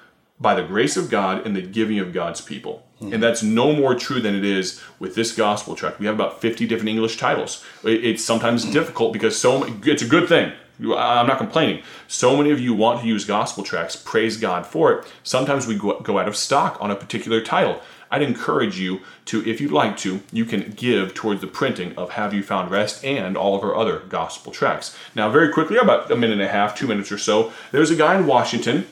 by 0.40 0.54
the 0.54 0.62
grace 0.62 0.96
of 0.96 1.10
God 1.10 1.46
and 1.46 1.56
the 1.56 1.62
giving 1.62 1.98
of 1.98 2.12
God's 2.12 2.40
people. 2.40 2.86
Hmm. 2.98 3.12
And 3.12 3.22
that's 3.22 3.42
no 3.42 3.72
more 3.72 3.94
true 3.94 4.20
than 4.20 4.34
it 4.34 4.44
is 4.44 4.82
with 4.98 5.14
this 5.14 5.34
gospel 5.34 5.74
tract. 5.74 5.98
We 5.98 6.06
have 6.06 6.14
about 6.14 6.40
50 6.40 6.66
different 6.66 6.88
English 6.88 7.16
titles. 7.18 7.64
It's 7.84 8.24
sometimes 8.24 8.64
hmm. 8.64 8.72
difficult 8.72 9.12
because 9.12 9.38
so 9.38 9.64
m- 9.64 9.82
it's 9.84 10.02
a 10.02 10.08
good 10.08 10.28
thing. 10.28 10.52
I'm 10.78 11.26
not 11.26 11.38
complaining. 11.38 11.82
So 12.06 12.36
many 12.36 12.50
of 12.50 12.60
you 12.60 12.74
want 12.74 13.00
to 13.00 13.06
use 13.06 13.24
gospel 13.24 13.64
tracks. 13.64 13.96
Praise 13.96 14.36
God 14.36 14.66
for 14.66 14.92
it. 14.92 15.06
Sometimes 15.22 15.66
we 15.66 15.76
go 15.76 15.98
go 16.00 16.18
out 16.18 16.28
of 16.28 16.36
stock 16.36 16.76
on 16.80 16.90
a 16.90 16.94
particular 16.94 17.40
title. 17.40 17.80
I'd 18.16 18.22
encourage 18.22 18.80
you 18.80 19.00
to, 19.26 19.46
if 19.46 19.60
you'd 19.60 19.72
like 19.72 19.98
to, 19.98 20.22
you 20.32 20.46
can 20.46 20.72
give 20.74 21.12
towards 21.12 21.42
the 21.42 21.46
printing 21.46 21.94
of 21.98 22.12
Have 22.12 22.32
You 22.32 22.42
Found 22.42 22.70
Rest 22.70 23.04
and 23.04 23.36
all 23.36 23.54
of 23.54 23.62
our 23.62 23.76
other 23.76 23.98
gospel 24.08 24.52
tracts. 24.52 24.96
Now, 25.14 25.28
very 25.28 25.52
quickly, 25.52 25.76
about 25.76 26.10
a 26.10 26.16
minute 26.16 26.38
and 26.38 26.42
a 26.42 26.48
half, 26.48 26.74
two 26.74 26.86
minutes 26.86 27.12
or 27.12 27.18
so, 27.18 27.52
there's 27.72 27.90
a 27.90 27.94
guy 27.94 28.18
in 28.18 28.26
Washington. 28.26 28.86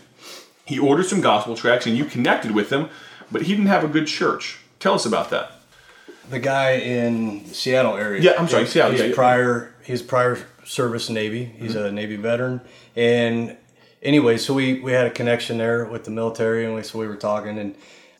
He 0.67 0.79
ordered 0.79 1.07
some 1.07 1.23
gospel 1.23 1.57
tracts 1.57 1.87
and 1.87 1.97
you 1.97 2.05
connected 2.05 2.51
with 2.51 2.71
him, 2.71 2.91
but 3.33 3.43
he 3.43 3.55
didn't 3.55 3.69
have 3.69 3.83
a 3.83 3.89
good 3.89 4.09
church. 4.09 4.59
Tell 4.79 4.93
us 4.93 5.07
about 5.07 5.31
that. 5.31 5.53
The 6.29 6.39
guy 6.39 6.73
in 6.73 7.45
the 7.45 7.55
Seattle 7.55 7.97
area. 7.97 8.21
Yeah, 8.21 8.35
I'm 8.39 8.47
sorry, 8.47 8.67
Seattle. 8.67 8.93
He's 8.93 9.01
yeah, 9.01 9.07
yeah. 9.07 9.15
prior. 9.15 9.75
He's 9.85 10.03
prior 10.03 10.39
service 10.65 11.09
Navy. 11.09 11.45
He's 11.45 11.77
a 11.77 11.85
mm-hmm. 11.85 11.95
Navy 11.95 12.17
veteran, 12.17 12.61
and 12.97 13.57
anyway, 14.03 14.39
so 14.39 14.55
we 14.55 14.81
we 14.81 14.93
had 14.93 15.07
a 15.07 15.11
connection 15.11 15.59
there 15.59 15.85
with 15.85 16.05
the 16.05 16.11
military, 16.11 16.65
and 16.65 16.75
we 16.75 16.83
so 16.83 16.99
we 16.99 17.07
were 17.07 17.17
talking, 17.17 17.59
and 17.59 17.75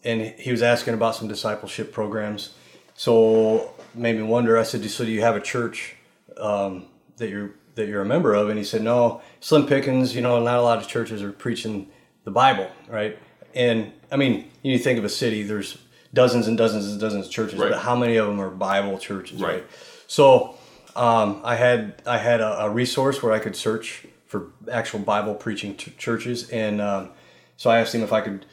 and 0.05 0.21
he 0.39 0.51
was 0.51 0.63
asking 0.63 0.95
about 0.95 1.17
some 1.17 1.29
discipleship 1.29 1.93
programs. 1.93 2.55
So 2.95 3.73
made 3.95 4.17
me 4.17 4.23
wonder. 4.23 4.59
I 4.59 4.63
said, 4.63 4.85
"So 4.91 5.05
do 5.05 5.11
you 5.11 5.23
have 5.23 5.37
a 5.37 5.41
church 5.41 5.97
um, 6.37 6.87
that 7.17 7.29
you're 7.29 7.53
that 7.75 7.89
you're 7.89 8.03
a 8.03 8.07
member 8.07 8.35
of?" 8.35 8.49
And 8.49 8.59
he 8.59 8.65
said, 8.65 8.83
"No, 8.83 9.21
slim 9.41 9.67
pickings. 9.67 10.15
You 10.15 10.23
know, 10.23 10.41
not 10.43 10.59
a 10.59 10.63
lot 10.63 10.79
of 10.79 10.87
churches 10.89 11.23
are 11.23 11.33
preaching 11.33 11.89
the 12.25 12.31
Bible, 12.31 12.69
right?" 12.89 13.19
And 13.55 13.93
I 14.13 14.17
mean, 14.17 14.51
you 14.63 14.79
think 14.79 14.99
of 14.99 15.05
a 15.05 15.09
city. 15.09 15.43
There's 15.43 15.79
dozens 16.13 16.47
and 16.47 16.57
dozens 16.57 16.87
and 16.87 17.01
dozens 17.01 17.27
of 17.27 17.33
churches, 17.33 17.59
Right. 17.59 17.71
but 17.73 17.81
how 17.81 17.97
many 17.97 18.17
of 18.17 18.27
them 18.29 18.41
are 18.41 18.51
Bible 18.51 18.99
churches, 18.99 19.41
Right. 19.41 19.55
right? 19.55 19.65
So 20.07 20.57
um, 20.95 21.41
I 21.45 21.57
had 21.57 22.01
I 22.07 22.19
had 22.19 22.41
a, 22.41 22.63
a 22.65 22.71
resource 22.71 23.23
where 23.23 23.33
I 23.33 23.39
could 23.41 23.57
search 23.57 24.07
for 24.27 24.47
actual 24.71 25.01
Bible 25.01 25.35
preaching 25.35 25.77
ch- 25.77 25.97
churches, 25.99 26.49
and 26.51 26.81
um, 26.81 27.11
so 27.57 27.71
I 27.71 27.81
asked 27.81 27.95
him 27.95 28.03
if 28.03 28.13
I 28.13 28.21
could 28.21 28.47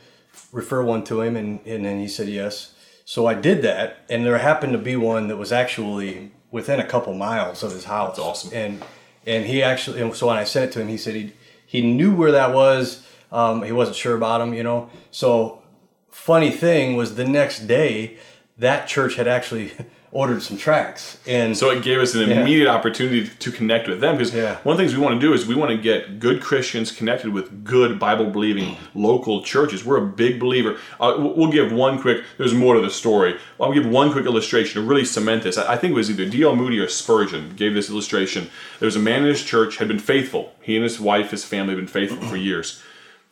refer 0.51 0.84
one 0.84 1.03
to 1.05 1.22
him, 1.22 1.36
and, 1.36 1.60
and 1.65 1.86
then 1.86 2.00
he 2.00 2.08
said 2.08 2.27
yes. 2.27 2.74
So 3.05 3.27
I 3.27 3.34
did 3.34 3.62
that, 3.63 4.05
and 4.10 4.25
there 4.25 4.38
happened 4.38 4.74
to 4.74 4.79
be 4.79 4.96
one 4.96 5.27
that 5.27 5.38
was 5.38 5.51
actually 5.51 6.31
within 6.51 6.79
a 6.79 6.86
couple 6.86 7.13
miles 7.13 7.63
of 7.63 7.72
his 7.72 7.86
house. 7.86 8.17
That's 8.17 8.20
awesome. 8.20 8.51
And 8.53 8.84
and 9.25 9.46
he 9.46 9.62
actually, 9.62 10.01
and 10.01 10.15
so 10.15 10.27
when 10.27 10.38
I 10.38 10.43
sent 10.43 10.70
it 10.70 10.74
to 10.74 10.81
him, 10.81 10.88
he 10.88 10.98
said 10.98 11.15
he 11.15 11.34
he 11.65 11.81
knew 11.81 12.13
where 12.15 12.31
that 12.31 12.53
was. 12.53 13.05
Um, 13.31 13.63
he 13.63 13.72
wasn't 13.72 13.96
sure 13.96 14.15
about 14.15 14.41
him, 14.41 14.53
you 14.53 14.63
know. 14.63 14.89
So 15.10 15.62
funny 16.10 16.51
thing 16.51 16.96
was 16.96 17.15
the 17.15 17.25
next 17.25 17.62
day 17.67 18.17
that 18.58 18.88
church 18.88 19.15
had 19.15 19.27
actually 19.27 19.72
ordered 20.13 20.44
some 20.44 20.58
tracks 20.58 21.18
and 21.25 21.58
So 21.58 21.70
it 21.70 21.84
gave 21.84 22.00
us 22.00 22.13
an 22.15 22.30
Yeah. 22.30 22.41
immediate 22.41 22.68
opportunity 22.68 23.30
to 23.39 23.51
connect 23.51 23.88
with 23.88 24.01
them 24.01 24.18
because 24.18 24.34
Yeah. 24.34 24.58
one 24.63 24.74
of 24.74 24.77
the 24.77 24.84
things 24.84 24.94
we 24.96 25.01
want 25.01 25.20
to 25.20 25.25
do 25.25 25.34
is 25.34 25.46
we 25.46 25.56
want 25.56 25.72
to 25.72 25.77
get 25.77 26.20
good 26.20 26.41
Christians 26.41 26.91
connected 26.91 27.32
with 27.34 27.63
good 27.63 27.98
Bible 27.98 28.25
believing 28.25 28.75
local 28.94 29.41
churches. 29.41 29.86
We're 29.86 29.98
a 29.98 30.06
big 30.06 30.38
believer. 30.39 30.75
Uh, 31.00 31.13
we'll 31.18 31.51
give 31.51 31.72
one 31.72 31.98
quick. 31.98 32.24
There's 32.38 32.53
more 32.53 32.75
to 32.75 32.82
the 32.82 32.89
story. 32.89 33.36
I'll 33.60 33.72
give 33.72 33.86
one 33.86 34.12
quick 34.12 34.25
illustration 34.25 34.82
to 34.82 34.88
really 34.88 35.06
cement 35.06 35.44
this. 35.44 35.58
I 35.58 35.77
think 35.77 35.91
it 35.91 35.96
was 35.96 36.10
either 36.10 36.25
D.L. 36.25 36.56
Moody 36.58 36.80
or 36.80 36.89
Spurgeon 36.89 37.53
gave 37.56 37.74
this 37.74 37.89
illustration. 37.89 38.50
There 38.80 38.88
was 38.88 38.98
a 38.98 39.00
man 39.00 39.22
in 39.24 39.30
his 39.30 39.44
church 39.44 39.77
had 39.77 39.88
been 39.88 40.00
faithful. 40.00 40.53
He 40.62 40.75
and 40.75 40.84
his 40.84 41.00
wife, 41.00 41.32
his 41.32 41.46
family, 41.46 41.70
had 41.75 41.77
been 41.77 41.88
faithful 41.88 42.18
for 42.27 42.36
years, 42.36 42.82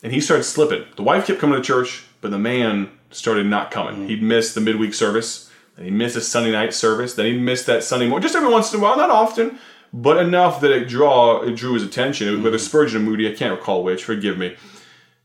and 0.02 0.14
he 0.14 0.22
started 0.22 0.44
slipping. 0.44 0.84
The 0.96 1.04
wife 1.04 1.28
kept 1.28 1.40
coming 1.40 1.58
to 1.58 1.62
church, 1.62 2.04
but 2.22 2.32
the 2.32 2.40
man 2.40 2.88
started 3.12 3.48
not 3.48 3.70
coming. 3.70 4.08
He'd 4.08 4.24
miss 4.24 4.54
the 4.54 4.62
midweek 4.62 4.94
service. 4.94 5.49
And 5.80 5.88
he 5.88 5.94
missed 5.94 6.18
a 6.18 6.22
Sunday 6.22 6.52
night 6.52 6.74
service. 6.74 7.14
Then 7.14 7.26
he'd 7.28 7.40
miss 7.40 7.64
that 7.64 7.86
Sunday 7.86 8.10
morning, 8.10 8.24
just 8.24 8.36
every 8.36 8.50
once 8.50 8.74
in 8.74 8.82
a 8.82 8.84
while, 8.84 8.98
not 8.98 9.10
often, 9.10 9.60
but 9.94 10.18
enough 10.18 10.60
that 10.60 10.72
it 10.72 10.90
draw 10.90 11.42
it 11.42 11.56
drew 11.56 11.74
his 11.74 11.84
attention. 11.84 12.28
It 12.28 12.32
was 12.32 12.42
whether 12.42 12.58
Spurgeon 12.58 13.02
or 13.02 13.06
Moody, 13.06 13.32
I 13.32 13.34
can't 13.34 13.58
recall 13.58 13.82
which. 13.82 14.04
Forgive 14.04 14.38
me. 14.38 14.58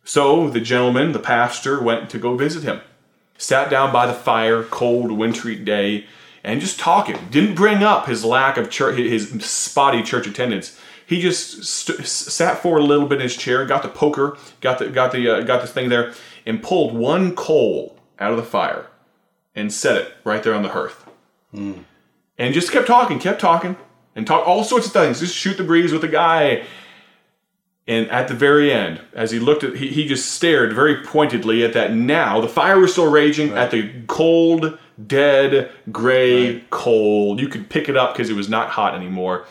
So 0.05 0.49
the 0.49 0.61
gentleman, 0.61 1.11
the 1.11 1.19
pastor, 1.19 1.83
went 1.83 2.09
to 2.11 2.19
go 2.19 2.37
visit 2.37 2.63
him. 2.63 2.81
Sat 3.37 3.69
down 3.69 3.93
by 3.93 4.07
the 4.07 4.15
fire, 4.15 4.63
cold, 4.63 5.11
wintry 5.11 5.57
day, 5.57 6.07
and 6.45 6.61
just 6.61 6.79
talking. 6.79 7.19
Didn't 7.33 7.57
bring 7.57 7.83
up 7.83 8.07
his 8.07 8.25
lack 8.25 8.57
of 8.57 8.71
church, 8.71 8.97
his 8.97 9.45
spotty 9.45 10.05
church 10.05 10.29
attendance. 10.29 10.79
He 11.05 11.21
just 11.21 11.65
st- 11.65 12.07
sat 12.07 12.63
forward 12.63 12.79
a 12.79 12.85
little 12.85 13.09
bit 13.09 13.17
in 13.17 13.23
his 13.23 13.37
chair, 13.37 13.67
got 13.67 13.83
the 13.83 13.89
poker, 13.89 14.39
got 14.61 14.79
the 14.79 14.89
got 14.89 15.11
the 15.11 15.29
uh, 15.29 15.41
got 15.41 15.63
the 15.63 15.67
thing 15.67 15.89
there, 15.89 16.15
and 16.47 16.63
pulled 16.63 16.95
one 16.95 17.35
coal 17.35 17.99
out 18.21 18.31
of 18.31 18.37
the 18.37 18.45
fire 18.45 18.87
and 19.55 19.73
set 19.73 19.97
it 19.97 20.15
right 20.25 20.43
there 20.43 20.55
on 20.55 20.63
the 20.63 20.71
hearth. 20.71 21.09
Hmm. 21.53 21.81
And 22.39 22.53
just 22.53 22.73
kept 22.73 22.87
talking, 22.87 23.19
kept 23.19 23.41
talking, 23.41 23.77
and 24.17 24.27
talk 24.27 24.47
all 24.47 24.65
sorts 24.65 24.87
of 24.87 24.93
things. 24.93 25.21
Just 25.21 25.37
shoot 25.37 25.57
the 25.57 25.65
breeze 25.65 25.93
with 25.93 26.03
the 26.03 26.09
guy. 26.09 26.65
And 27.87 28.11
at 28.11 28.29
the 28.29 28.35
very 28.35 28.73
end, 28.73 29.03
as 29.13 29.31
he 29.31 29.39
looked 29.39 29.63
at, 29.63 29.77
he, 29.77 29.89
he 29.89 30.07
just 30.07 30.33
stared 30.33 30.73
very 30.73 31.05
pointedly 31.05 31.65
at 31.65 31.75
that 31.75 31.93
now. 31.93 32.41
The 32.41 32.49
fire 32.49 32.79
was 32.79 32.93
still 32.93 33.11
raging 33.11 33.53
at 33.53 33.71
the 33.71 33.93
cold, 34.07 34.79
dead, 35.07 35.71
gray 35.93 36.65
coal. 36.71 37.39
You 37.41 37.49
could 37.49 37.69
pick 37.69 37.89
it 37.89 37.97
up 37.97 38.15
because 38.15 38.31
it 38.31 38.37
was 38.37 38.49
not 38.49 38.71
hot 38.71 38.95
anymore. 38.95 39.45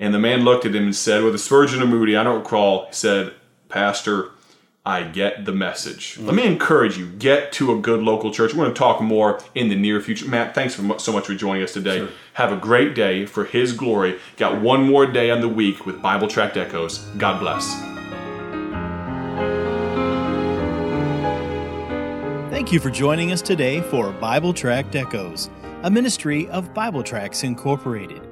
And 0.00 0.14
the 0.14 0.18
man 0.18 0.44
looked 0.44 0.64
at 0.64 0.74
him 0.74 0.84
and 0.84 0.96
said, 0.96 1.22
with 1.22 1.34
a 1.34 1.38
Spurgeon 1.38 1.82
or 1.82 1.86
Moody, 1.86 2.16
I 2.16 2.24
don't 2.24 2.38
recall, 2.38 2.86
he 2.86 2.94
said, 2.94 3.34
Pastor, 3.68 4.30
I 4.84 5.04
get 5.04 5.44
the 5.44 5.52
message. 5.52 6.18
Let 6.18 6.34
me 6.34 6.44
encourage 6.44 6.98
you, 6.98 7.06
get 7.06 7.52
to 7.52 7.72
a 7.72 7.80
good 7.80 8.02
local 8.02 8.32
church. 8.32 8.52
We're 8.52 8.64
going 8.64 8.74
to 8.74 8.78
talk 8.78 9.00
more 9.00 9.40
in 9.54 9.68
the 9.68 9.76
near 9.76 10.00
future. 10.00 10.26
Matt, 10.26 10.56
thanks 10.56 10.74
for 10.74 10.98
so 10.98 11.12
much 11.12 11.26
for 11.26 11.34
joining 11.34 11.62
us 11.62 11.72
today. 11.72 12.08
Have 12.34 12.52
a 12.52 12.56
great 12.56 12.96
day 12.96 13.24
for 13.24 13.44
His 13.44 13.74
glory. 13.74 14.18
Got 14.36 14.60
one 14.60 14.84
more 14.84 15.06
day 15.06 15.30
on 15.30 15.40
the 15.40 15.48
week 15.48 15.86
with 15.86 16.02
Bible 16.02 16.26
Tract 16.26 16.56
Echoes. 16.56 16.98
God 17.16 17.38
bless. 17.38 17.80
Thank 22.50 22.72
you 22.72 22.80
for 22.80 22.90
joining 22.90 23.30
us 23.30 23.40
today 23.40 23.82
for 23.82 24.10
Bible 24.10 24.52
Tract 24.52 24.96
Echoes, 24.96 25.48
a 25.84 25.90
ministry 25.90 26.48
of 26.48 26.74
Bible 26.74 27.04
Tracts 27.04 27.44
Incorporated. 27.44 28.31